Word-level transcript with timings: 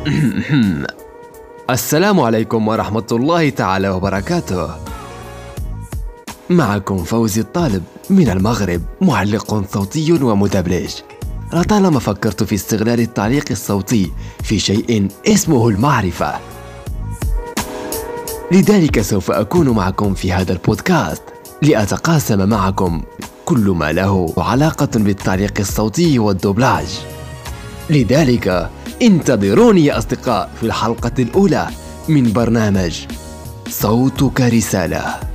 السلام 1.70 2.20
عليكم 2.20 2.68
ورحمة 2.68 3.06
الله 3.12 3.50
تعالى 3.50 3.88
وبركاته. 3.88 4.70
معكم 6.50 7.04
فوزي 7.04 7.40
الطالب 7.40 7.82
من 8.10 8.30
المغرب 8.30 8.82
معلق 9.00 9.64
صوتي 9.72 10.12
ومدبلج. 10.12 10.90
لطالما 11.52 11.98
فكرت 11.98 12.42
في 12.42 12.54
استغلال 12.54 13.00
التعليق 13.00 13.44
الصوتي 13.50 14.12
في 14.42 14.58
شيء 14.58 15.08
اسمه 15.26 15.68
المعرفة. 15.68 16.34
لذلك 18.52 19.00
سوف 19.00 19.30
أكون 19.30 19.68
معكم 19.68 20.14
في 20.14 20.32
هذا 20.32 20.52
البودكاست 20.52 21.22
لأتقاسم 21.62 22.48
معكم 22.48 23.02
كل 23.44 23.70
ما 23.70 23.92
له 23.92 24.34
علاقة 24.38 24.90
بالتعليق 24.94 25.54
الصوتي 25.58 26.18
والدوبلاج. 26.18 27.00
لذلك 27.90 28.70
انتظروني 29.02 29.84
يا 29.84 29.98
أصدقاء 29.98 30.50
في 30.60 30.66
الحلقة 30.66 31.12
الأولى 31.18 31.66
من 32.08 32.32
برنامج 32.32 33.06
صوتك 33.68 34.40
رسالة. 34.40 35.29